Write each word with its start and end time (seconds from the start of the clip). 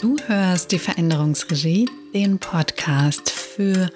Du 0.00 0.16
hörst 0.28 0.72
die 0.72 0.78
Veränderungsregie, 0.78 1.86
den 2.14 2.38
Podcast 2.38 3.28
für 3.28 3.90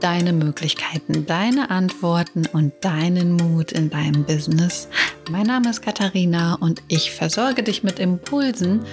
deine 0.00 0.32
Möglichkeiten, 0.32 1.26
deine 1.26 1.68
Antworten 1.68 2.46
und 2.46 2.72
deinen 2.80 3.34
Mut 3.34 3.70
in 3.70 3.90
deinem 3.90 4.24
Business. 4.24 4.88
Mein 5.30 5.46
Name 5.46 5.68
ist 5.68 5.82
Katharina 5.82 6.54
und 6.54 6.82
ich 6.88 7.10
versorge 7.10 7.62
dich 7.62 7.82
mit 7.82 7.98
Impulsen, 7.98 8.86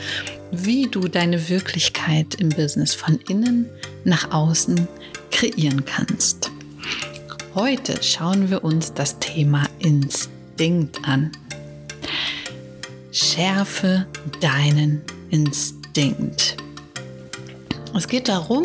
wie 0.51 0.87
du 0.87 1.07
deine 1.07 1.47
Wirklichkeit 1.47 2.35
im 2.35 2.49
Business 2.49 2.93
von 2.93 3.17
innen 3.29 3.65
nach 4.03 4.31
außen 4.31 4.85
kreieren 5.31 5.85
kannst. 5.85 6.51
Heute 7.55 8.03
schauen 8.03 8.49
wir 8.49 8.65
uns 8.65 8.93
das 8.93 9.17
Thema 9.19 9.63
Instinkt 9.79 11.07
an. 11.07 11.31
Schärfe 13.13 14.07
deinen 14.41 15.03
Instinkt. 15.29 15.78
Es 17.95 18.07
geht 18.07 18.27
darum, 18.27 18.63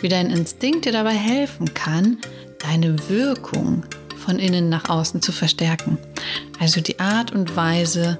wie 0.00 0.08
dein 0.08 0.30
Instinkt 0.30 0.84
dir 0.84 0.92
dabei 0.92 1.14
helfen 1.14 1.72
kann, 1.74 2.18
deine 2.58 3.08
Wirkung 3.08 3.84
von 4.16 4.38
innen 4.38 4.68
nach 4.68 4.88
außen 4.88 5.22
zu 5.22 5.32
verstärken. 5.32 5.98
Also 6.58 6.80
die 6.80 6.98
Art 6.98 7.32
und 7.32 7.54
Weise, 7.54 8.18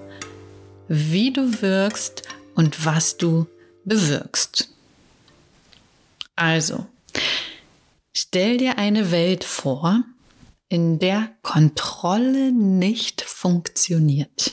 wie 0.88 1.32
du 1.32 1.60
wirkst 1.60 2.22
und 2.54 2.84
was 2.84 3.16
du 3.16 3.46
bewirkst. 3.84 4.70
Also, 6.36 6.86
stell 8.12 8.58
dir 8.58 8.78
eine 8.78 9.10
Welt 9.10 9.42
vor, 9.42 10.04
in 10.68 10.98
der 10.98 11.30
Kontrolle 11.42 12.52
nicht 12.52 13.22
funktioniert. 13.22 14.52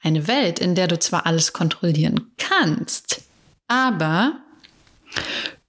Eine 0.00 0.28
Welt, 0.28 0.58
in 0.58 0.74
der 0.74 0.86
du 0.86 0.98
zwar 0.98 1.26
alles 1.26 1.52
kontrollieren 1.52 2.32
kannst, 2.36 3.22
aber 3.66 4.40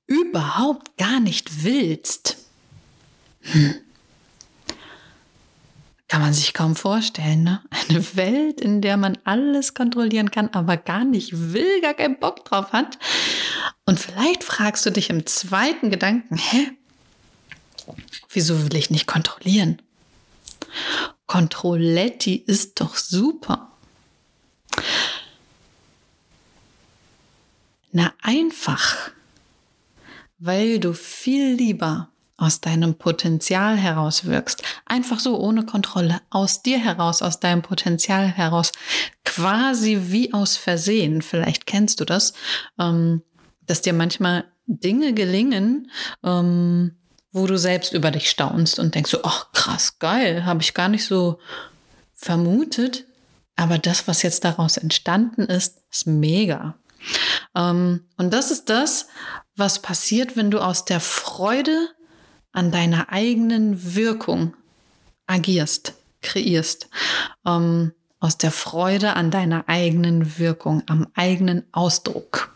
überhaupt 0.07 0.97
gar 0.97 1.19
nicht 1.19 1.63
willst. 1.63 2.37
Hm. 3.41 3.75
Kann 6.07 6.21
man 6.21 6.33
sich 6.33 6.55
kaum 6.55 6.75
vorstellen, 6.75 7.43
ne? 7.43 7.61
Eine 7.69 8.15
Welt, 8.15 8.61
in 8.61 8.81
der 8.81 8.97
man 8.97 9.19
alles 9.25 9.75
kontrollieren 9.75 10.31
kann, 10.31 10.49
aber 10.49 10.75
gar 10.75 11.03
nicht 11.03 11.53
will, 11.53 11.81
gar 11.81 11.93
keinen 11.93 12.19
Bock 12.19 12.45
drauf 12.45 12.71
hat. 12.71 12.97
Und 13.85 13.99
vielleicht 13.99 14.43
fragst 14.43 14.85
du 14.87 14.91
dich 14.91 15.11
im 15.11 15.27
zweiten 15.27 15.91
Gedanken, 15.91 16.35
hä? 16.37 16.71
Wieso 18.29 18.63
will 18.63 18.75
ich 18.75 18.89
nicht 18.89 19.05
kontrollieren? 19.05 19.81
Kontrolletti 21.27 22.35
ist 22.35 22.81
doch 22.81 22.95
super. 22.95 23.68
Na 27.91 28.13
einfach, 28.21 29.11
weil 30.37 30.79
du 30.79 30.93
viel 30.93 31.53
lieber 31.53 32.09
aus 32.39 32.61
deinem 32.61 32.95
Potenzial 32.95 33.77
heraus 33.77 34.25
wirkst. 34.25 34.63
Einfach 34.85 35.19
so, 35.19 35.37
ohne 35.37 35.65
Kontrolle, 35.65 36.21
aus 36.29 36.61
dir 36.61 36.79
heraus, 36.79 37.21
aus 37.21 37.39
deinem 37.39 37.61
Potenzial 37.61 38.27
heraus, 38.27 38.71
quasi 39.25 40.03
wie 40.07 40.33
aus 40.33 40.55
Versehen. 40.55 41.21
Vielleicht 41.21 41.65
kennst 41.65 41.99
du 41.99 42.05
das, 42.05 42.33
ähm, 42.79 43.23
dass 43.65 43.81
dir 43.81 43.93
manchmal 43.93 44.45
Dinge 44.67 45.13
gelingen, 45.13 45.91
ähm, 46.23 46.95
wo 47.31 47.45
du 47.45 47.57
selbst 47.57 47.93
über 47.93 48.09
dich 48.11 48.29
staunst 48.29 48.79
und 48.79 48.95
denkst 48.95 49.11
so, 49.11 49.19
ach 49.23 49.51
krass, 49.51 49.99
geil, 49.99 50.45
habe 50.45 50.61
ich 50.61 50.73
gar 50.73 50.87
nicht 50.87 51.05
so 51.05 51.39
vermutet. 52.13 53.05
Aber 53.55 53.77
das, 53.77 54.07
was 54.07 54.21
jetzt 54.21 54.45
daraus 54.45 54.77
entstanden 54.77 55.41
ist, 55.41 55.81
ist 55.91 56.07
mega. 56.07 56.75
Ähm, 57.55 58.07
und 58.17 58.33
das 58.33 58.51
ist 58.51 58.69
das, 58.69 59.07
was 59.55 59.81
passiert, 59.81 60.35
wenn 60.35 60.51
du 60.51 60.59
aus 60.59 60.85
der 60.85 60.99
Freude 60.99 61.89
an 62.51 62.71
deiner 62.71 63.11
eigenen 63.11 63.95
Wirkung 63.95 64.55
agierst, 65.27 65.93
kreierst. 66.21 66.89
Ähm, 67.45 67.93
aus 68.19 68.37
der 68.37 68.51
Freude 68.51 69.15
an 69.15 69.31
deiner 69.31 69.69
eigenen 69.69 70.37
Wirkung, 70.37 70.83
am 70.87 71.07
eigenen 71.13 71.65
Ausdruck. 71.71 72.53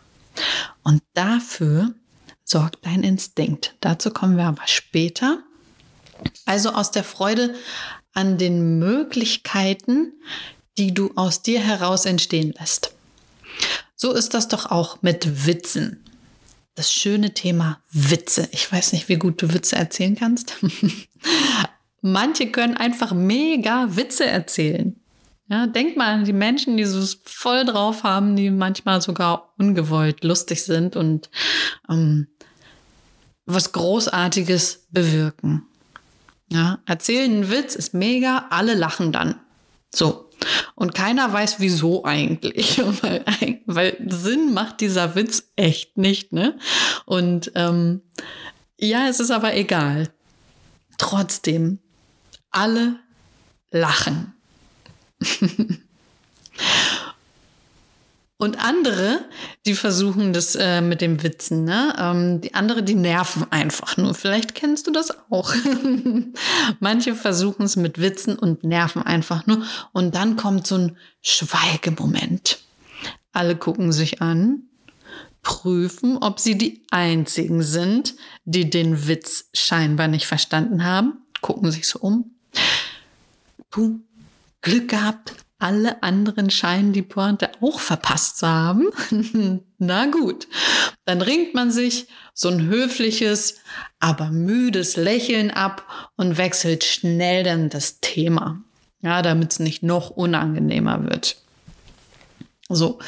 Und 0.82 1.02
dafür 1.14 1.94
sorgt 2.44 2.84
dein 2.84 3.02
Instinkt. 3.02 3.74
Dazu 3.80 4.10
kommen 4.10 4.36
wir 4.36 4.44
aber 4.44 4.66
später. 4.66 5.38
Also 6.44 6.70
aus 6.70 6.90
der 6.90 7.04
Freude 7.04 7.54
an 8.12 8.36
den 8.38 8.78
Möglichkeiten, 8.78 10.12
die 10.76 10.92
du 10.92 11.12
aus 11.16 11.42
dir 11.42 11.60
heraus 11.60 12.04
entstehen 12.04 12.52
lässt. 12.58 12.93
So 14.04 14.12
ist 14.12 14.34
das 14.34 14.48
doch 14.48 14.70
auch 14.70 15.00
mit 15.00 15.46
Witzen. 15.46 16.04
Das 16.74 16.92
schöne 16.92 17.32
Thema 17.32 17.80
Witze. 17.90 18.46
Ich 18.52 18.70
weiß 18.70 18.92
nicht, 18.92 19.08
wie 19.08 19.16
gut 19.16 19.40
du 19.40 19.54
Witze 19.54 19.76
erzählen 19.76 20.14
kannst. 20.14 20.56
Manche 22.02 22.50
können 22.50 22.76
einfach 22.76 23.14
mega 23.14 23.96
Witze 23.96 24.26
erzählen. 24.26 24.94
Ja, 25.48 25.66
denk 25.66 25.96
mal 25.96 26.12
an 26.12 26.26
die 26.26 26.34
Menschen, 26.34 26.76
die 26.76 26.84
so 26.84 27.00
voll 27.24 27.64
drauf 27.64 28.02
haben, 28.02 28.36
die 28.36 28.50
manchmal 28.50 29.00
sogar 29.00 29.54
ungewollt 29.56 30.22
lustig 30.22 30.64
sind 30.64 30.96
und 30.96 31.30
ähm, 31.88 32.26
was 33.46 33.72
Großartiges 33.72 34.84
bewirken. 34.90 35.62
Ja, 36.52 36.80
erzählen 36.84 37.32
einen 37.32 37.50
Witz 37.50 37.74
ist 37.74 37.94
mega, 37.94 38.48
alle 38.50 38.74
lachen 38.74 39.12
dann. 39.12 39.40
So, 39.94 40.23
und 40.74 40.94
keiner 40.94 41.32
weiß, 41.32 41.56
wieso 41.58 42.04
eigentlich. 42.04 42.78
weil, 43.02 43.24
weil 43.66 43.96
Sinn 44.08 44.54
macht 44.54 44.80
dieser 44.80 45.14
Witz 45.14 45.50
echt 45.56 45.96
nicht, 45.98 46.32
ne? 46.32 46.58
Und 47.06 47.52
ähm, 47.54 48.02
ja, 48.78 49.08
es 49.08 49.20
ist 49.20 49.30
aber 49.30 49.54
egal. 49.54 50.10
Trotzdem, 50.98 51.78
alle 52.50 52.96
lachen. 53.70 54.34
Und 58.36 58.58
andere, 58.58 59.24
die 59.64 59.74
versuchen 59.74 60.32
das 60.32 60.56
äh, 60.56 60.80
mit 60.80 61.00
dem 61.00 61.22
Witzen, 61.22 61.64
ne? 61.64 61.94
Ähm, 61.96 62.40
die 62.40 62.54
andere, 62.54 62.82
die 62.82 62.96
nerven 62.96 63.46
einfach 63.52 63.96
nur. 63.96 64.12
Vielleicht 64.14 64.56
kennst 64.56 64.88
du 64.88 64.90
das 64.90 65.14
auch. 65.30 65.54
Manche 66.80 67.14
versuchen 67.14 67.62
es 67.64 67.76
mit 67.76 68.00
Witzen 68.00 68.36
und 68.36 68.64
nerven 68.64 69.02
einfach 69.02 69.46
nur. 69.46 69.64
Und 69.92 70.16
dann 70.16 70.36
kommt 70.36 70.66
so 70.66 70.76
ein 70.76 70.96
Schweigemoment. 71.22 72.58
Alle 73.32 73.56
gucken 73.56 73.92
sich 73.92 74.20
an, 74.20 74.64
prüfen, 75.42 76.16
ob 76.18 76.40
sie 76.40 76.58
die 76.58 76.82
einzigen 76.90 77.62
sind, 77.62 78.16
die 78.44 78.68
den 78.68 79.06
Witz 79.06 79.48
scheinbar 79.54 80.08
nicht 80.08 80.26
verstanden 80.26 80.84
haben, 80.84 81.18
gucken 81.40 81.70
sich 81.70 81.86
so 81.86 82.00
um. 82.00 82.34
Puh, 83.70 84.00
Glück 84.60 84.88
gehabt, 84.88 85.34
alle 85.58 86.02
anderen 86.02 86.50
scheinen 86.50 86.92
die 86.92 87.02
Pointe 87.02 87.50
auch 87.60 87.80
verpasst 87.80 88.38
zu 88.38 88.48
haben. 88.48 88.90
Na 89.78 90.06
gut, 90.06 90.46
dann 91.04 91.22
ringt 91.22 91.54
man 91.54 91.70
sich 91.70 92.06
so 92.34 92.48
ein 92.48 92.66
höfliches, 92.66 93.60
aber 94.00 94.30
müdes 94.30 94.96
Lächeln 94.96 95.50
ab 95.50 96.10
und 96.16 96.36
wechselt 96.36 96.84
schnell 96.84 97.44
dann 97.44 97.70
das 97.70 98.00
Thema. 98.00 98.62
Ja, 99.00 99.22
damit 99.22 99.52
es 99.52 99.58
nicht 99.58 99.82
noch 99.82 100.10
unangenehmer 100.10 101.04
wird. 101.04 101.36
So. 102.68 102.98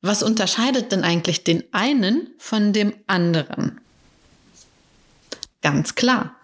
Was 0.00 0.22
unterscheidet 0.22 0.90
denn 0.90 1.04
eigentlich 1.04 1.44
den 1.44 1.62
einen 1.72 2.28
von 2.38 2.72
dem 2.72 2.94
anderen? 3.06 3.80
Ganz 5.60 5.94
klar. 5.94 6.34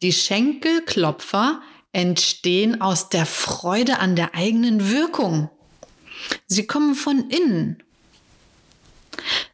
Die 0.00 0.12
Schenkelklopfer 0.12 1.60
entstehen 1.92 2.80
aus 2.80 3.08
der 3.08 3.26
Freude 3.26 3.98
an 3.98 4.16
der 4.16 4.34
eigenen 4.34 4.90
Wirkung. 4.90 5.50
Sie 6.46 6.66
kommen 6.66 6.94
von 6.94 7.28
innen. 7.30 7.82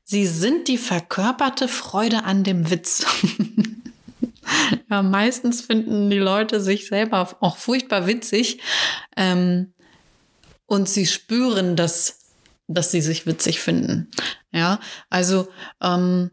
Sie 0.05 0.27
sind 0.27 0.69
die 0.69 0.79
verkörperte 0.79 1.69
Freude 1.69 2.25
an 2.25 2.45
dem 2.45 2.71
Witz. 2.71 3.05
ja, 4.91 5.03
meistens 5.03 5.63
finden 5.63 6.11
die 6.11 6.19
Leute 6.19 6.61
sich 6.61 6.87
selber 6.87 7.37
auch 7.41 7.57
furchtbar 7.57 8.07
witzig 8.07 8.61
ähm, 9.17 9.73
und 10.67 10.89
sie 10.89 11.07
spüren, 11.07 11.75
dass, 11.75 12.35
dass 12.69 12.91
sie 12.91 13.01
sich 13.01 13.27
witzig 13.27 13.61
finden. 13.61 14.11
Ja, 14.53 14.81
also 15.11 15.49
ähm, 15.81 16.31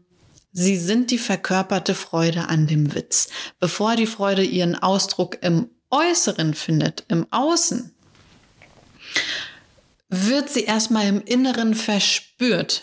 Sie 0.56 0.76
sind 0.76 1.10
die 1.10 1.18
verkörperte 1.18 1.96
Freude 1.96 2.48
an 2.48 2.68
dem 2.68 2.94
Witz. 2.94 3.28
Bevor 3.58 3.96
die 3.96 4.06
Freude 4.06 4.44
ihren 4.44 4.76
Ausdruck 4.76 5.38
im 5.42 5.68
Äußeren 5.94 6.54
findet, 6.54 7.04
im 7.06 7.26
Außen, 7.30 7.94
wird 10.08 10.50
sie 10.50 10.64
erstmal 10.64 11.06
im 11.06 11.22
Inneren 11.22 11.74
verspürt. 11.74 12.82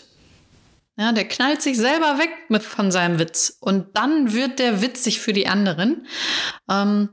Ja, 0.96 1.12
der 1.12 1.28
knallt 1.28 1.60
sich 1.60 1.76
selber 1.76 2.18
weg 2.18 2.30
mit, 2.48 2.62
von 2.62 2.90
seinem 2.90 3.18
Witz 3.18 3.58
und 3.60 3.96
dann 3.96 4.32
wird 4.32 4.58
der 4.58 4.80
witzig 4.80 5.20
für 5.20 5.34
die 5.34 5.46
anderen. 5.46 6.06
Ähm, 6.70 7.10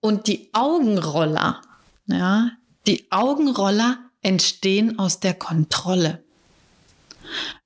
und 0.00 0.26
die 0.26 0.50
Augenroller, 0.54 1.60
ja, 2.06 2.50
die 2.86 3.10
Augenroller 3.10 3.98
entstehen 4.22 4.98
aus 4.98 5.20
der 5.20 5.34
Kontrolle. 5.34 6.24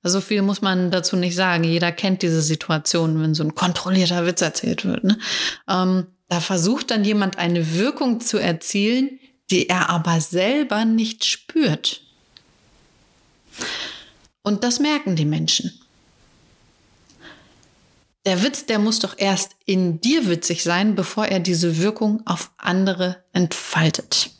So 0.03 0.21
viel 0.21 0.41
muss 0.41 0.61
man 0.61 0.91
dazu 0.91 1.15
nicht 1.15 1.35
sagen. 1.35 1.63
Jeder 1.63 1.91
kennt 1.91 2.21
diese 2.21 2.41
Situation, 2.41 3.21
wenn 3.21 3.33
so 3.33 3.43
ein 3.43 3.55
kontrollierter 3.55 4.25
Witz 4.25 4.41
erzählt 4.41 4.85
wird. 4.85 5.03
Ne? 5.03 5.17
Ähm, 5.67 6.07
da 6.31 6.39
versucht 6.39 6.91
dann 6.91 7.03
jemand 7.03 7.37
eine 7.37 7.73
Wirkung 7.73 8.21
zu 8.21 8.37
erzielen, 8.37 9.19
die 9.51 9.67
er 9.67 9.89
aber 9.89 10.21
selber 10.21 10.85
nicht 10.85 11.25
spürt. 11.25 12.03
Und 14.41 14.63
das 14.63 14.79
merken 14.79 15.17
die 15.17 15.25
Menschen. 15.25 15.77
Der 18.25 18.43
Witz, 18.43 18.65
der 18.65 18.79
muss 18.79 18.99
doch 18.99 19.15
erst 19.17 19.57
in 19.65 19.99
dir 19.99 20.29
witzig 20.29 20.63
sein, 20.63 20.95
bevor 20.95 21.25
er 21.25 21.41
diese 21.41 21.79
Wirkung 21.79 22.25
auf 22.25 22.51
andere 22.55 23.25
entfaltet. 23.33 24.31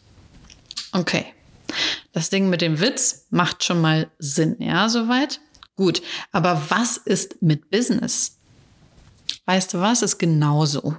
Okay. 0.94 1.26
Das 2.14 2.30
Ding 2.30 2.50
mit 2.50 2.62
dem 2.62 2.80
Witz 2.80 3.26
macht 3.32 3.66
schon 3.66 3.82
mal 3.82 4.10
Sinn, 4.18 4.56
ja, 4.60 4.88
soweit? 4.88 5.42
Gut. 5.76 6.02
Aber 6.32 6.70
was 6.70 6.96
ist 6.96 7.42
mit 7.42 7.70
Business? 7.70 8.38
Weißt 9.44 9.74
du 9.74 9.82
was? 9.82 10.04
Ist 10.04 10.20
genauso. 10.20 10.96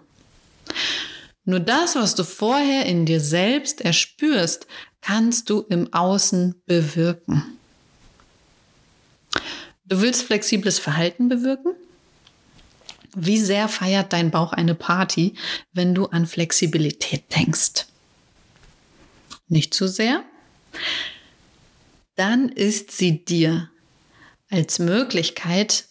Nur 1.44 1.60
das, 1.60 1.96
was 1.96 2.14
du 2.14 2.24
vorher 2.24 2.86
in 2.86 3.04
dir 3.04 3.20
selbst 3.20 3.80
erspürst, 3.80 4.66
kannst 5.00 5.50
du 5.50 5.60
im 5.62 5.92
Außen 5.92 6.62
bewirken. 6.66 7.58
Du 9.84 10.00
willst 10.00 10.22
flexibles 10.22 10.78
Verhalten 10.78 11.28
bewirken? 11.28 11.74
Wie 13.14 13.38
sehr 13.38 13.68
feiert 13.68 14.12
dein 14.12 14.30
Bauch 14.30 14.52
eine 14.52 14.74
Party, 14.74 15.34
wenn 15.72 15.94
du 15.94 16.06
an 16.06 16.26
Flexibilität 16.26 17.24
denkst? 17.36 17.86
Nicht 19.48 19.74
zu 19.74 19.86
sehr? 19.86 20.24
Dann 22.14 22.48
ist 22.48 22.92
sie 22.92 23.24
dir 23.24 23.70
als 24.48 24.78
Möglichkeit 24.78 25.86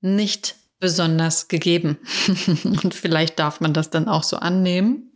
nicht 0.00 0.56
besonders 0.78 1.48
gegeben. 1.48 1.98
Und 2.64 2.94
vielleicht 2.94 3.38
darf 3.38 3.60
man 3.60 3.72
das 3.72 3.90
dann 3.90 4.08
auch 4.08 4.22
so 4.22 4.36
annehmen. 4.36 5.10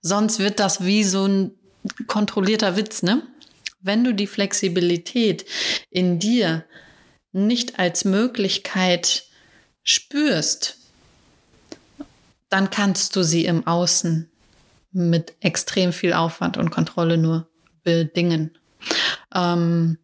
Sonst 0.00 0.38
wird 0.38 0.60
das 0.60 0.84
wie 0.84 1.04
so 1.04 1.26
ein 1.26 1.52
kontrollierter 2.06 2.76
Witz, 2.76 3.02
ne? 3.02 3.22
Wenn 3.80 4.04
du 4.04 4.12
die 4.12 4.26
Flexibilität 4.26 5.46
in 5.90 6.18
dir 6.18 6.64
nicht 7.32 7.78
als 7.78 8.04
Möglichkeit 8.04 9.24
spürst, 9.84 10.78
dann 12.48 12.70
kannst 12.70 13.14
du 13.14 13.22
sie 13.22 13.44
im 13.44 13.66
Außen 13.66 14.30
mit 14.90 15.34
extrem 15.40 15.92
viel 15.92 16.12
Aufwand 16.12 16.56
und 16.56 16.70
Kontrolle 16.70 17.18
nur 17.18 17.48
bedingen. 17.84 18.56
Ähm 19.34 19.98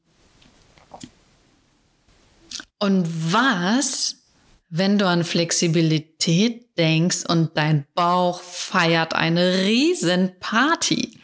und 2.78 3.32
was, 3.32 4.23
wenn 4.76 4.98
du 4.98 5.06
an 5.06 5.22
Flexibilität 5.22 6.76
denkst 6.76 7.26
und 7.28 7.56
dein 7.56 7.86
Bauch 7.94 8.40
feiert 8.40 9.14
eine 9.14 9.58
Riesenparty? 9.64 11.20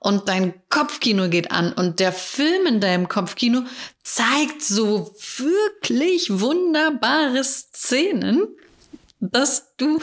und 0.00 0.28
dein 0.28 0.54
Kopfkino 0.68 1.28
geht 1.28 1.50
an 1.50 1.72
und 1.72 2.00
der 2.00 2.12
Film 2.12 2.66
in 2.66 2.80
deinem 2.80 3.08
Kopfkino 3.08 3.62
zeigt 4.02 4.62
so 4.62 5.14
wirklich 5.36 6.40
wunderbare 6.40 7.42
Szenen, 7.44 8.48
dass 9.20 9.74
du 9.76 10.00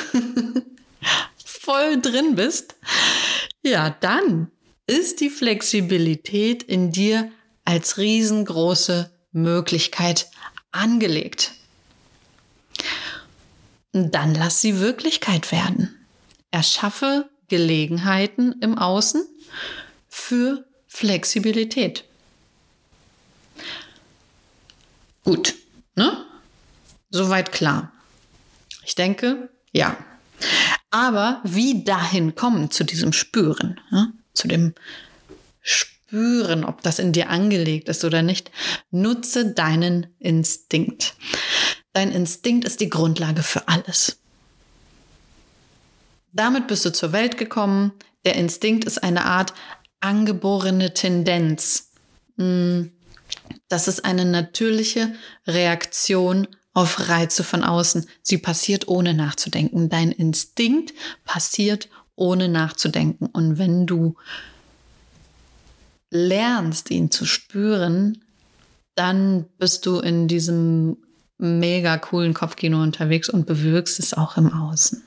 voll 1.46 2.02
drin 2.02 2.36
bist, 2.36 2.76
ja, 3.62 3.90
dann 3.90 4.52
ist 4.88 5.20
die 5.22 5.30
Flexibilität 5.30 6.64
in 6.64 6.92
dir 6.92 7.32
als 7.66 7.98
riesengroße 7.98 9.12
Möglichkeit 9.32 10.30
angelegt. 10.72 11.52
Dann 13.94 14.36
lass 14.36 14.62
sie 14.62 14.80
Wirklichkeit 14.80 15.52
werden. 15.52 15.96
Erschaffe 16.52 17.30
Gelegenheiten 17.48 18.56
im 18.62 18.78
Außen 18.78 19.26
für 20.10 20.66
Flexibilität. 20.88 22.06
Gut, 25.24 25.56
ne? 25.96 26.26
Soweit 27.10 27.52
klar. 27.52 27.92
Ich 28.86 28.96
denke, 28.96 29.50
ja. 29.72 29.98
Aber 30.90 31.42
wie 31.44 31.84
dahin 31.84 32.36
kommen 32.36 32.72
zu 32.72 32.84
diesem 32.84 33.14
Spüren, 33.14 33.80
ne? 33.92 34.14
zu 34.34 34.48
dem 34.48 34.74
Spüren, 35.62 36.64
ob 36.66 36.82
das 36.82 37.00
in 37.00 37.12
dir 37.14 37.30
angelegt 37.30 37.88
ist 37.90 38.04
oder 38.04 38.22
nicht, 38.22 38.52
nutze 38.90 39.54
deinen 39.54 40.08
Instinkt. 40.20 41.16
Dein 41.94 42.12
Instinkt 42.12 42.66
ist 42.66 42.80
die 42.80 42.90
Grundlage 42.90 43.44
für 43.44 43.68
alles. 43.68 44.18
Damit 46.34 46.68
bist 46.68 46.86
du 46.86 46.94
zur 46.94 47.12
Welt 47.12 47.38
gekommen. 47.38 47.92
Der 48.24 48.36
Instinkt 48.36 48.86
ist 48.86 49.04
eine 49.04 49.26
Art 49.26 49.54
angeborene 50.00 50.94
Tendenz. 50.94 51.92
Hm, 52.38 52.92
das 53.68 53.88
ist 53.88 54.06
eine 54.06 54.26
natürliche 54.26 55.14
Reaktion 55.46 56.48
auf 56.74 57.10
Reize 57.10 57.44
von 57.44 57.64
außen. 57.64 58.08
Sie 58.22 58.38
passiert 58.38 58.88
ohne 58.88 59.14
nachzudenken. 59.14 59.90
Dein 59.90 60.12
Instinkt 60.12 60.94
passiert 61.26 61.90
ohne 62.16 62.48
nachzudenken. 62.48 63.26
Und 63.26 63.58
wenn 63.58 63.86
du 63.86 64.16
lernst, 66.10 66.92
ihn 66.92 67.12
zu 67.12 67.26
spüren, 67.26 68.24
dann 68.96 69.46
bist 69.58 69.86
du 69.86 70.00
in 70.00 70.28
diesem 70.28 70.98
mega 71.42 71.98
coolen 71.98 72.34
Kopfkino 72.34 72.82
unterwegs 72.82 73.30
und 73.30 73.46
bewirkst 73.46 74.00
es 74.00 74.14
auch 74.14 74.38
im 74.38 74.54
Außen. 74.54 75.04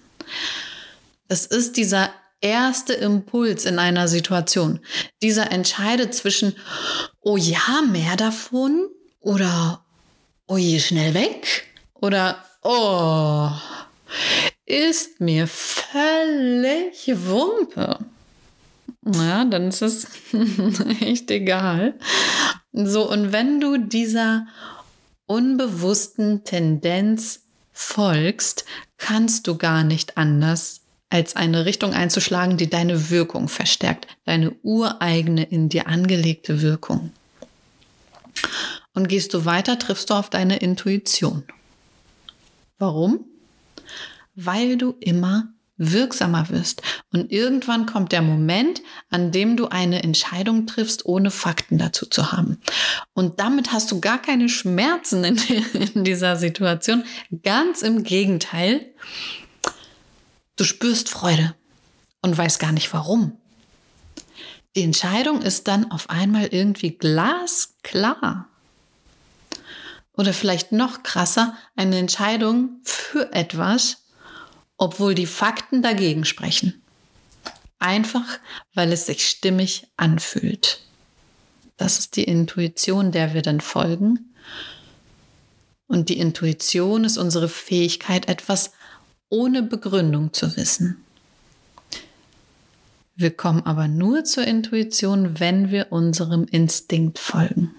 Es 1.29 1.47
ist 1.47 1.77
dieser 1.77 2.11
erste 2.41 2.93
Impuls 2.93 3.65
in 3.65 3.79
einer 3.79 4.09
Situation. 4.09 4.81
Dieser 5.23 5.51
entscheidet 5.51 6.15
zwischen, 6.15 6.55
oh 7.21 7.37
ja, 7.37 7.83
mehr 7.91 8.17
davon 8.17 8.89
oder 9.21 9.85
oh 10.47 10.59
je, 10.59 10.79
schnell 10.81 11.15
weg 11.15 11.65
oder 11.95 12.45
oh, 12.63 13.51
ist 14.67 15.21
mir 15.21 15.47
völlig 15.47 17.07
Wumpe. 17.27 17.99
Ja, 19.15 19.45
dann 19.45 19.69
ist 19.69 19.83
es 19.83 20.07
echt 21.01 21.31
egal. 21.31 21.95
So, 22.73 23.11
und 23.11 23.33
wenn 23.33 23.61
du 23.61 23.77
dieser 23.77 24.47
unbewussten 25.27 26.45
Tendenz 26.45 27.43
folgst, 27.73 28.65
kannst 28.99 29.47
du 29.47 29.57
gar 29.57 29.85
nicht 29.85 30.17
anders 30.17 30.81
als 31.11 31.37
eine 31.37 31.65
Richtung 31.65 31.95
einzuschlagen, 31.95 32.57
die 32.57 32.69
deine 32.69 33.11
Wirkung 33.11 33.49
verstärkt, 33.49 34.09
deine 34.25 34.53
ureigene 34.63 35.45
in 35.45 35.69
dir 35.69 35.87
angelegte 35.87 36.61
Wirkung. 36.63 37.13
Und 38.95 39.09
gehst 39.09 39.35
du 39.35 39.45
weiter, 39.45 39.79
triffst 39.79 40.11
du 40.11 40.15
auf 40.15 40.31
deine 40.31 40.57
Intuition. 40.57 41.45
Warum? 42.79 43.25
Weil 44.35 44.77
du 44.77 44.97
immer 45.01 45.54
wirksamer 45.77 46.51
wirst. 46.51 46.83
Und 47.13 47.33
irgendwann 47.33 47.87
kommt 47.87 48.13
der 48.13 48.23
Moment, 48.23 48.83
an 49.11 49.33
dem 49.33 49.57
du 49.57 49.69
eine 49.69 50.03
Entscheidung 50.03 50.67
triffst, 50.67 51.07
ohne 51.07 51.31
Fakten 51.31 51.79
dazu 51.79 52.07
zu 52.07 52.33
haben. 52.33 52.61
Und 53.13 53.41
damit 53.41 53.73
hast 53.73 53.91
du 53.91 54.01
gar 54.01 54.21
keine 54.21 54.49
Schmerzen 54.49 55.25
in, 55.25 55.37
in 55.95 56.05
dieser 56.05 56.37
Situation. 56.37 57.05
Ganz 57.43 57.83
im 57.83 58.05
Gegenteil. 58.05 58.93
Du 60.57 60.65
spürst 60.65 61.09
Freude 61.09 61.55
und 62.23 62.37
weißt 62.37 62.61
gar 62.61 62.73
nicht 62.73 62.93
warum. 62.93 63.39
Die 64.77 64.83
Entscheidung 64.83 65.43
ist 65.43 65.69
dann 65.69 65.91
auf 65.91 66.11
einmal 66.11 66.47
irgendwie 66.47 66.93
glasklar. 66.93 68.49
Oder 70.17 70.33
vielleicht 70.33 70.71
noch 70.71 71.03
krasser, 71.03 71.57
eine 71.75 71.99
Entscheidung 71.99 72.81
für 72.85 73.33
etwas, 73.33 74.04
obwohl 74.77 75.15
die 75.15 75.27
Fakten 75.27 75.83
dagegen 75.83 76.25
sprechen. 76.25 76.83
Einfach, 77.79 78.39
weil 78.75 78.93
es 78.93 79.07
sich 79.07 79.29
stimmig 79.29 79.87
anfühlt. 79.97 80.81
Das 81.77 81.99
ist 81.99 82.17
die 82.17 82.25
Intuition, 82.25 83.13
der 83.13 83.35
wir 83.35 83.43
dann 83.43 83.61
folgen. 83.61 84.35
Und 85.87 86.09
die 86.09 86.19
Intuition 86.19 87.05
ist 87.05 87.19
unsere 87.19 87.49
Fähigkeit, 87.49 88.29
etwas 88.29 88.73
ohne 89.29 89.63
Begründung 89.63 90.33
zu 90.33 90.57
wissen. 90.57 91.05
Wir 93.17 93.31
kommen 93.31 93.65
aber 93.65 93.87
nur 93.87 94.25
zur 94.25 94.45
Intuition, 94.45 95.39
wenn 95.39 95.71
wir 95.71 95.93
unserem 95.93 96.47
Instinkt 96.51 97.19
folgen. 97.19 97.75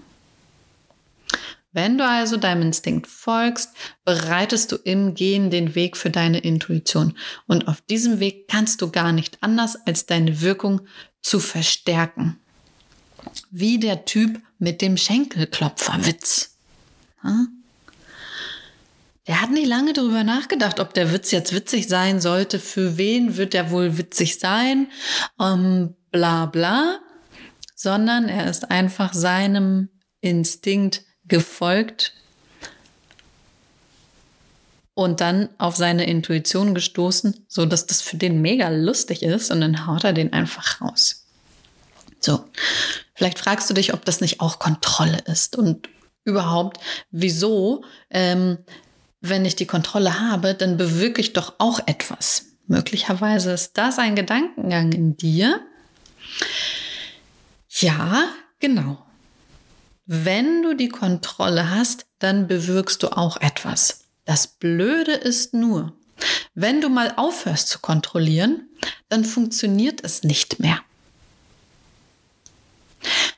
Wenn 1.75 1.97
du 1.97 2.07
also 2.07 2.37
deinem 2.37 2.61
Instinkt 2.61 3.05
folgst, 3.05 3.71
bereitest 4.05 4.71
du 4.71 4.77
im 4.77 5.13
Gehen 5.13 5.49
den 5.49 5.75
Weg 5.75 5.97
für 5.97 6.09
deine 6.09 6.39
Intuition. 6.39 7.17
Und 7.47 7.67
auf 7.67 7.81
diesem 7.81 8.21
Weg 8.21 8.47
kannst 8.47 8.81
du 8.81 8.91
gar 8.91 9.11
nicht 9.11 9.39
anders, 9.41 9.75
als 9.85 10.05
deine 10.05 10.39
Wirkung 10.39 10.87
zu 11.21 11.41
verstärken. 11.41 12.39
Wie 13.51 13.77
der 13.77 14.05
Typ 14.05 14.41
mit 14.57 14.81
dem 14.81 14.95
Schenkelklopferwitz. 14.95 16.57
Der 19.27 19.41
hat 19.41 19.51
nicht 19.51 19.67
lange 19.67 19.91
darüber 19.91 20.23
nachgedacht, 20.23 20.79
ob 20.79 20.93
der 20.93 21.11
Witz 21.11 21.31
jetzt 21.31 21.53
witzig 21.53 21.89
sein 21.89 22.21
sollte. 22.21 22.57
Für 22.57 22.95
wen 22.95 23.35
wird 23.35 23.53
er 23.53 23.69
wohl 23.69 23.97
witzig 23.97 24.39
sein? 24.39 24.87
Ähm, 25.41 25.93
bla 26.09 26.45
bla. 26.45 26.99
Sondern 27.75 28.29
er 28.29 28.49
ist 28.49 28.71
einfach 28.71 29.13
seinem 29.13 29.89
Instinkt 30.21 31.04
gefolgt 31.27 32.13
und 34.93 35.21
dann 35.21 35.49
auf 35.57 35.75
seine 35.75 36.07
Intuition 36.07 36.73
gestoßen, 36.73 37.45
so 37.47 37.65
dass 37.65 37.85
das 37.85 38.01
für 38.01 38.17
den 38.17 38.41
mega 38.41 38.69
lustig 38.69 39.23
ist 39.23 39.51
und 39.51 39.61
dann 39.61 39.85
haut 39.85 40.03
er 40.03 40.13
den 40.13 40.33
einfach 40.33 40.81
raus. 40.81 41.25
So, 42.19 42.43
vielleicht 43.13 43.37
fragst 43.37 43.69
du 43.69 43.73
dich, 43.73 43.93
ob 43.93 44.05
das 44.05 44.21
nicht 44.21 44.39
auch 44.39 44.57
Kontrolle 44.57 45.19
ist 45.25 45.57
und 45.57 45.89
überhaupt, 46.23 46.79
wieso, 47.11 47.83
ähm, 48.09 48.57
wenn 49.21 49.45
ich 49.45 49.55
die 49.55 49.67
Kontrolle 49.67 50.19
habe, 50.19 50.55
dann 50.55 50.77
bewirke 50.77 51.21
ich 51.21 51.33
doch 51.33 51.55
auch 51.59 51.79
etwas. 51.85 52.45
Möglicherweise 52.67 53.51
ist 53.51 53.77
das 53.77 53.99
ein 53.99 54.15
Gedankengang 54.15 54.91
in 54.91 55.17
dir. 55.17 55.61
Ja, 57.69 58.29
genau. 58.59 59.04
Wenn 60.05 60.61
du 60.61 60.75
die 60.75 60.89
Kontrolle 60.89 61.71
hast, 61.71 62.05
dann 62.19 62.47
bewirkst 62.47 63.01
du 63.01 63.09
auch 63.09 63.37
etwas. 63.37 64.01
Das 64.25 64.47
Blöde 64.47 65.13
ist 65.13 65.53
nur, 65.53 65.93
wenn 66.53 66.79
du 66.79 66.89
mal 66.89 67.13
aufhörst 67.15 67.69
zu 67.69 67.79
kontrollieren, 67.79 68.69
dann 69.09 69.25
funktioniert 69.25 70.03
es 70.03 70.23
nicht 70.23 70.59
mehr. 70.59 70.79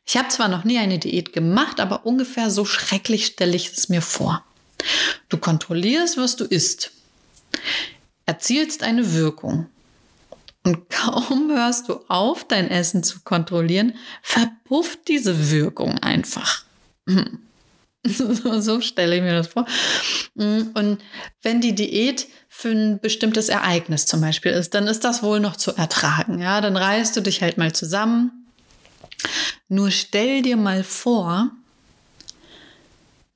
Ich 0.06 0.18
habe 0.18 0.30
zwar 0.30 0.48
noch 0.48 0.64
nie 0.64 0.78
eine 0.78 1.00
Diät 1.00 1.34
gemacht, 1.34 1.80
aber 1.80 2.06
ungefähr 2.06 2.50
so 2.50 2.66
schrecklich 2.66 3.26
stelle 3.26 3.56
ich 3.56 3.72
es 3.72 3.90
mir 3.90 4.02
vor. 4.02 4.44
Du 5.30 5.38
kontrollierst, 5.38 6.18
was 6.18 6.36
du 6.36 6.46
isst, 6.46 6.92
erzielst 8.26 8.84
eine 8.84 9.14
Wirkung. 9.14 9.68
Und 10.68 10.90
kaum 10.90 11.50
hörst 11.56 11.88
du 11.88 12.02
auf, 12.10 12.44
dein 12.46 12.70
Essen 12.70 13.02
zu 13.02 13.22
kontrollieren, 13.22 13.94
verpufft 14.22 15.08
diese 15.08 15.50
Wirkung 15.50 15.98
einfach. 16.00 16.66
Hm. 17.08 17.40
so, 18.04 18.60
so 18.60 18.82
stelle 18.82 19.16
ich 19.16 19.22
mir 19.22 19.32
das 19.32 19.48
vor. 19.48 19.66
Mm, 20.36 20.64
und 20.74 20.98
wenn 21.42 21.62
die 21.62 21.74
Diät 21.74 22.28
für 22.50 22.72
ein 22.72 23.00
bestimmtes 23.00 23.48
Ereignis 23.48 24.06
zum 24.06 24.20
Beispiel 24.20 24.52
ist, 24.52 24.74
dann 24.74 24.88
ist 24.88 25.06
das 25.06 25.24
wohl 25.24 25.40
noch 25.40 25.56
zu 25.56 25.74
ertragen. 25.74 26.40
Ja, 26.40 26.60
dann 26.60 26.76
reißt 26.76 27.16
du 27.16 27.22
dich 27.22 27.42
halt 27.42 27.58
mal 27.58 27.74
zusammen. 27.74 28.48
Nur 29.70 29.90
stell 29.92 30.42
dir 30.42 30.58
mal 30.58 30.84
vor, 30.84 31.52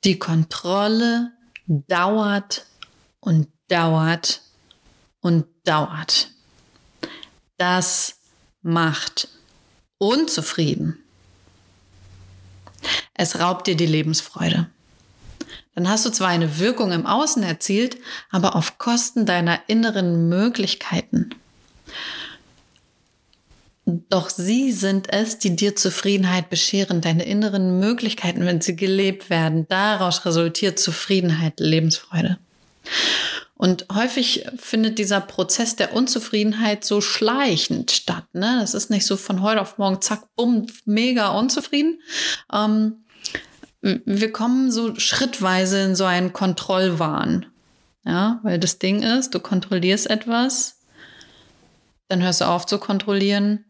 die 0.04 0.20
Kontrolle 0.20 1.32
dauert 1.66 2.66
und 3.22 3.48
dauert 3.70 4.42
und 5.22 5.46
dauert. 5.64 6.30
Das 7.62 8.16
macht 8.64 9.28
unzufrieden. 10.00 10.98
Es 13.14 13.40
raubt 13.40 13.68
dir 13.68 13.76
die 13.76 13.86
Lebensfreude. 13.86 14.68
Dann 15.76 15.88
hast 15.88 16.04
du 16.04 16.10
zwar 16.10 16.30
eine 16.30 16.58
Wirkung 16.58 16.92
im 16.92 17.06
Außen 17.06 17.44
erzielt, 17.44 17.98
aber 18.32 18.56
auf 18.56 18.80
Kosten 18.80 19.28
deiner 19.28 19.60
inneren 19.68 20.28
Möglichkeiten. 20.28 21.36
Doch 23.86 24.32
sie 24.32 24.72
sind 24.72 25.14
es, 25.14 25.38
die 25.38 25.56
dir 25.56 25.76
Zufriedenheit 25.76 26.50
bescheren, 26.50 27.00
deine 27.00 27.26
inneren 27.26 27.80
Möglichkeiten, 27.80 28.44
wenn 28.44 28.62
sie 28.62 28.76
gelebt 28.76 29.30
werden. 29.30 29.68
Daraus 29.68 30.26
resultiert 30.26 30.80
Zufriedenheit, 30.80 31.60
Lebensfreude. 31.60 32.40
Und 33.62 33.86
häufig 33.94 34.48
findet 34.58 34.98
dieser 34.98 35.22
Prozess 35.22 35.76
der 35.76 35.94
Unzufriedenheit 35.94 36.84
so 36.84 37.00
schleichend 37.00 37.92
statt. 37.92 38.26
Ne? 38.34 38.58
Das 38.60 38.74
ist 38.74 38.90
nicht 38.90 39.06
so 39.06 39.18
von 39.18 39.44
heute 39.44 39.62
auf 39.62 39.78
morgen, 39.78 40.02
zack, 40.02 40.24
bumm, 40.36 40.66
mega 40.86 41.30
unzufrieden. 41.30 42.02
Ähm, 42.52 43.06
wir 43.82 44.32
kommen 44.32 44.72
so 44.72 44.96
schrittweise 44.96 45.80
in 45.84 45.96
so 45.96 46.06
einen 46.06 46.34
Kontrollwahn. 46.34 47.46
Ja, 48.04 48.40
weil 48.42 48.58
das 48.58 48.80
Ding 48.80 49.04
ist, 49.04 49.36
du 49.36 49.40
kontrollierst 49.40 50.10
etwas, 50.10 50.80
dann 52.08 52.24
hörst 52.24 52.42
du 52.42 52.46
auf 52.46 52.66
zu 52.66 52.80
kontrollieren, 52.80 53.64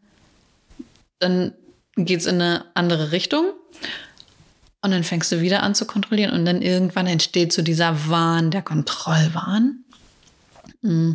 dann 1.18 1.52
geht 1.96 2.20
es 2.20 2.26
in 2.26 2.36
eine 2.36 2.64
andere 2.74 3.12
Richtung 3.12 3.52
und 4.82 4.90
dann 4.90 5.04
fängst 5.04 5.30
du 5.30 5.40
wieder 5.40 5.62
an 5.62 5.74
zu 5.74 5.86
kontrollieren 5.86 6.32
und 6.32 6.44
dann 6.44 6.60
irgendwann 6.60 7.06
entsteht 7.06 7.52
so 7.52 7.62
dieser 7.62 8.08
Wahn, 8.08 8.50
der 8.50 8.62
Kontrollwahn. 8.62 9.84
Mm. 10.82 11.12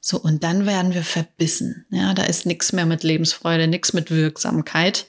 So, 0.00 0.20
und 0.20 0.44
dann 0.44 0.66
werden 0.66 0.94
wir 0.94 1.02
verbissen. 1.02 1.86
Ja, 1.90 2.14
da 2.14 2.24
ist 2.24 2.46
nichts 2.46 2.72
mehr 2.72 2.86
mit 2.86 3.02
Lebensfreude, 3.02 3.66
nichts 3.66 3.92
mit 3.92 4.10
Wirksamkeit. 4.10 5.06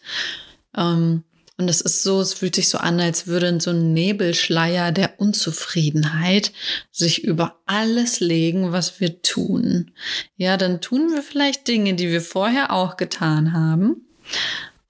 Ähm, 0.75 1.23
und 1.57 1.69
es 1.69 1.81
ist 1.81 2.03
so, 2.03 2.21
es 2.21 2.35
fühlt 2.35 2.55
sich 2.55 2.69
so 2.69 2.77
an, 2.77 2.99
als 2.99 3.25
würde 3.25 3.59
so 3.59 3.71
ein 3.71 3.93
Nebelschleier 3.93 4.91
der 4.91 5.19
Unzufriedenheit 5.19 6.51
sich 6.91 7.23
über 7.23 7.59
alles 7.65 8.19
legen, 8.19 8.71
was 8.71 8.99
wir 8.99 9.23
tun. 9.23 9.91
Ja, 10.35 10.57
dann 10.57 10.81
tun 10.81 11.11
wir 11.13 11.23
vielleicht 11.23 11.67
Dinge, 11.67 11.95
die 11.95 12.09
wir 12.09 12.21
vorher 12.21 12.71
auch 12.71 12.95
getan 12.95 13.53
haben 13.53 14.05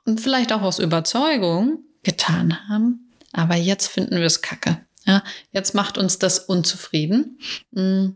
und 0.06 0.20
vielleicht 0.20 0.52
auch 0.52 0.62
aus 0.62 0.80
Überzeugung, 0.80 1.84
getan 2.27 2.69
haben, 2.69 3.12
aber 3.31 3.55
jetzt 3.55 3.88
finden 3.88 4.17
wir 4.17 4.25
es 4.25 4.41
kacke. 4.41 4.81
Ja, 5.05 5.24
jetzt 5.51 5.74
macht 5.74 5.98
uns 5.98 6.19
das 6.19 6.39
unzufrieden. 6.39 7.39
Mm. 7.72 8.10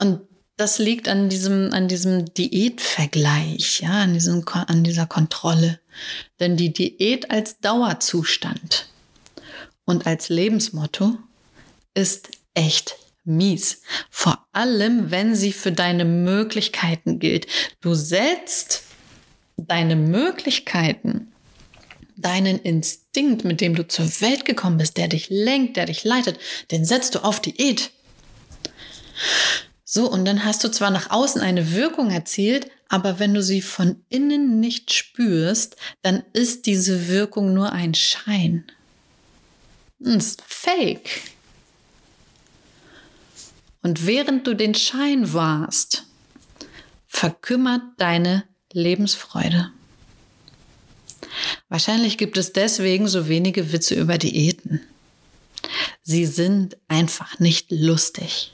Und 0.00 0.20
das 0.56 0.78
liegt 0.78 1.08
an 1.08 1.28
diesem, 1.28 1.72
an 1.72 1.86
diesem 1.86 2.32
Diätvergleich, 2.34 3.80
ja, 3.80 4.02
an, 4.02 4.14
diesem, 4.14 4.44
an 4.48 4.82
dieser 4.82 5.06
Kontrolle. 5.06 5.78
Denn 6.40 6.56
die 6.56 6.72
Diät 6.72 7.30
als 7.30 7.60
Dauerzustand 7.60 8.88
und 9.84 10.06
als 10.06 10.28
Lebensmotto 10.28 11.16
ist 11.94 12.30
echt 12.54 12.96
mies. 13.24 13.82
Vor 14.10 14.46
allem, 14.52 15.12
wenn 15.12 15.36
sie 15.36 15.52
für 15.52 15.70
deine 15.70 16.04
Möglichkeiten 16.04 17.20
gilt. 17.20 17.46
Du 17.80 17.94
setzt 17.94 18.82
deine 19.56 19.96
Möglichkeiten 19.96 21.32
deinen 22.18 22.58
Instinkt, 22.58 23.44
mit 23.44 23.60
dem 23.60 23.74
du 23.74 23.86
zur 23.86 24.06
Welt 24.20 24.44
gekommen 24.44 24.78
bist, 24.78 24.96
der 24.96 25.08
dich 25.08 25.28
lenkt, 25.30 25.76
der 25.76 25.86
dich 25.86 26.04
leitet, 26.04 26.38
den 26.70 26.84
setzt 26.84 27.14
du 27.14 27.24
auf 27.24 27.40
Diät. 27.40 27.90
So, 29.84 30.10
und 30.10 30.24
dann 30.24 30.44
hast 30.44 30.62
du 30.64 30.68
zwar 30.68 30.90
nach 30.90 31.10
außen 31.10 31.40
eine 31.40 31.72
Wirkung 31.72 32.10
erzielt, 32.10 32.70
aber 32.88 33.18
wenn 33.18 33.34
du 33.34 33.42
sie 33.42 33.62
von 33.62 34.04
innen 34.08 34.60
nicht 34.60 34.92
spürst, 34.92 35.76
dann 36.02 36.22
ist 36.32 36.66
diese 36.66 37.08
Wirkung 37.08 37.54
nur 37.54 37.72
ein 37.72 37.94
Schein. 37.94 38.64
Das 39.98 40.14
ist 40.14 40.42
fake. 40.46 41.22
Und 43.82 44.06
während 44.06 44.46
du 44.46 44.54
den 44.54 44.74
Schein 44.74 45.32
warst, 45.32 46.04
verkümmert 47.06 47.82
deine 47.96 48.44
Lebensfreude. 48.72 49.72
Wahrscheinlich 51.68 52.18
gibt 52.18 52.38
es 52.38 52.52
deswegen 52.52 53.08
so 53.08 53.28
wenige 53.28 53.72
Witze 53.72 53.94
über 53.94 54.18
Diäten. 54.18 54.80
Sie 56.02 56.26
sind 56.26 56.76
einfach 56.88 57.38
nicht 57.38 57.70
lustig. 57.70 58.52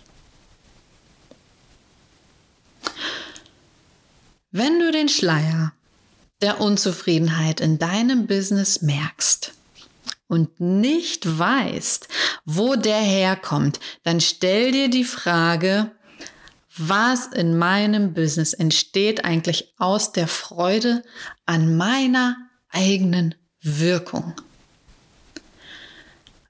Wenn 4.50 4.79
du 4.79 4.93
den 4.93 5.09
Schleier 5.09 5.73
der 6.41 6.61
Unzufriedenheit 6.61 7.61
in 7.61 7.79
deinem 7.79 8.26
Business 8.26 8.83
merkst 8.83 9.53
und 10.29 10.61
nicht 10.61 11.38
weißt, 11.38 12.09
wo 12.45 12.76
der 12.76 13.00
herkommt, 13.00 13.81
dann 14.03 14.21
stell 14.21 14.73
dir 14.73 14.88
die 14.88 15.05
Frage, 15.05 15.91
was 16.76 17.26
in 17.26 17.57
meinem 17.57 18.14
Business 18.14 18.53
entsteht 18.53 19.25
eigentlich 19.25 19.75
aus 19.79 20.12
der 20.12 20.29
Freude 20.29 21.03
an 21.47 21.76
meiner 21.76 22.37
eigenen 22.75 23.35
Wirkung. 23.62 24.35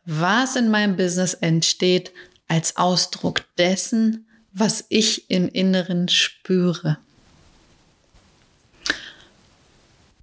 Was 0.04 0.57
in 0.57 0.71
meinem 0.71 0.97
Business 0.97 1.35
entsteht 1.35 2.12
als 2.49 2.76
Ausdruck 2.76 3.45
dessen, 3.57 4.28
was 4.52 4.85
ich 4.88 5.31
im 5.31 5.49
Inneren 5.49 6.09
spüre. 6.09 6.99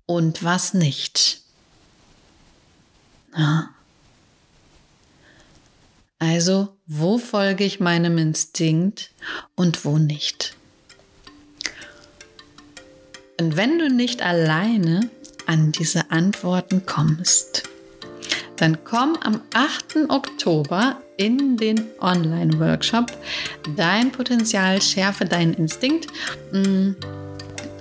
Und 0.06 0.44
was 0.44 0.74
nicht. 0.74 1.42
Ja. 3.36 3.70
Also, 6.20 6.78
wo 6.86 7.18
folge 7.18 7.64
ich 7.64 7.80
meinem 7.80 8.18
Instinkt 8.18 9.12
und 9.56 9.86
wo 9.86 9.98
nicht? 9.98 10.56
Und 13.40 13.58
wenn 13.58 13.80
du 13.80 13.90
nicht 13.90 14.22
alleine 14.22 15.10
an 15.52 15.74
diese 15.74 16.10
Antworten 16.12 16.86
kommst, 16.86 17.64
dann 18.56 18.86
komm 18.86 19.18
am 19.22 19.42
8. 19.54 20.10
Oktober 20.10 20.96
in 21.18 21.58
den 21.58 21.88
Online-Workshop. 22.00 23.12
Dein 23.76 24.14
Potenzial, 24.14 24.82
schärfe 24.82 25.26
deinen 25.26 25.54
Instinkt. 25.54 26.08
Mm, 26.54 26.92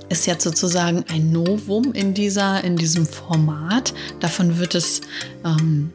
ist 0.08 0.26
jetzt 0.26 0.42
sozusagen 0.42 1.04
ein 1.08 1.30
Novum 1.30 1.92
in, 1.92 2.12
dieser, 2.12 2.64
in 2.64 2.76
diesem 2.76 3.06
Format. 3.06 3.94
Davon 4.18 4.58
wird 4.58 4.74
es 4.74 5.02
ähm, 5.44 5.92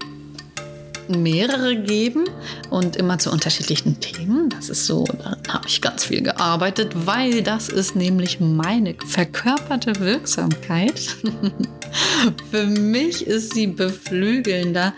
mehrere 1.10 1.76
geben 1.76 2.26
und 2.70 2.96
immer 2.96 3.20
zu 3.20 3.32
unterschiedlichen 3.32 4.00
Themen. 4.00 4.50
Das 4.50 4.70
ist 4.70 4.86
so, 4.86 5.04
da 5.06 5.54
habe 5.54 5.68
ich 5.68 5.82
ganz 5.82 6.06
viel 6.06 6.22
gearbeitet, 6.22 6.92
weil 7.06 7.42
das 7.42 7.70
ist 7.70 7.96
nämlich 7.96 8.40
meine 8.40 8.96
verkörperte 9.08 10.00
Wirksamkeit. 10.00 11.00
Für 12.52 12.66
mich 12.66 13.26
ist 13.26 13.54
sie 13.54 13.68
beflügelnder 13.68 14.94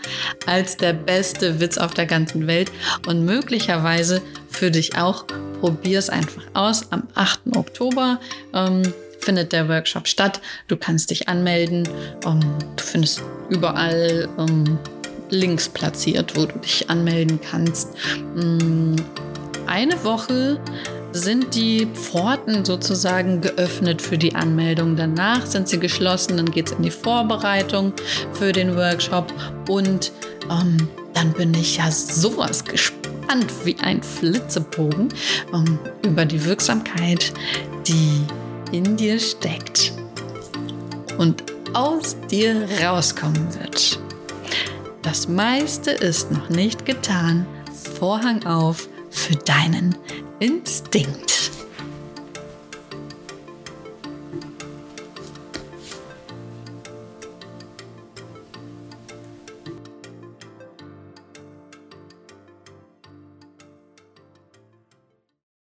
als 0.46 0.76
der 0.76 0.92
beste 0.92 1.60
Witz 1.60 1.78
auf 1.78 1.94
der 1.94 2.06
ganzen 2.06 2.46
Welt 2.46 2.70
und 3.06 3.24
möglicherweise 3.24 4.22
für 4.48 4.70
dich 4.70 4.96
auch. 4.96 5.24
Probier 5.60 5.98
es 5.98 6.10
einfach 6.10 6.42
aus. 6.54 6.90
Am 6.92 7.04
8. 7.14 7.40
Oktober 7.56 8.20
ähm, 8.54 8.82
findet 9.20 9.52
der 9.52 9.68
Workshop 9.68 10.08
statt. 10.08 10.40
Du 10.68 10.76
kannst 10.76 11.10
dich 11.10 11.28
anmelden. 11.28 11.88
Ähm, 12.24 12.40
du 12.76 12.82
findest 12.82 13.22
überall 13.50 14.28
ähm, 14.38 14.78
Links 15.30 15.68
platziert, 15.68 16.36
wo 16.36 16.46
du 16.46 16.58
dich 16.58 16.88
anmelden 16.88 17.40
kannst. 17.40 17.88
Mm, 18.34 18.96
eine 19.66 20.02
Woche 20.04 20.60
sind 21.12 21.54
die 21.54 21.86
Pforten 21.86 22.64
sozusagen 22.64 23.40
geöffnet 23.40 24.02
für 24.02 24.18
die 24.18 24.34
Anmeldung. 24.34 24.96
Danach 24.96 25.46
sind 25.46 25.68
sie 25.68 25.78
geschlossen, 25.78 26.36
dann 26.36 26.50
geht 26.50 26.68
es 26.68 26.72
in 26.72 26.82
die 26.82 26.90
Vorbereitung 26.90 27.92
für 28.32 28.52
den 28.52 28.76
Workshop 28.76 29.32
und 29.68 30.12
ähm, 30.50 30.88
dann 31.14 31.32
bin 31.32 31.54
ich 31.54 31.78
ja 31.78 31.90
sowas 31.90 32.64
gespannt 32.64 33.52
wie 33.64 33.76
ein 33.80 34.02
Flitzebogen 34.02 35.08
ähm, 35.52 35.78
über 36.02 36.24
die 36.24 36.44
Wirksamkeit, 36.44 37.32
die 37.86 38.22
in 38.72 38.96
dir 38.96 39.18
steckt 39.18 39.92
und 41.16 41.42
aus 41.74 42.16
dir 42.30 42.68
rauskommen 42.82 43.48
wird. 43.60 43.98
Das 45.08 45.26
meiste 45.26 45.90
ist 45.90 46.30
noch 46.32 46.50
nicht 46.50 46.84
getan. 46.84 47.46
Vorhang 47.98 48.44
auf 48.44 48.90
für 49.08 49.36
deinen 49.36 49.96
Instinkt. 50.38 51.27